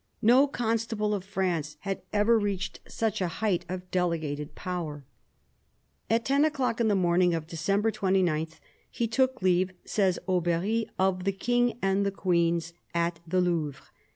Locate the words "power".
4.55-5.05